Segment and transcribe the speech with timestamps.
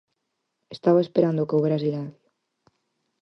[0.75, 2.27] Estaba esperando que houbera silencio.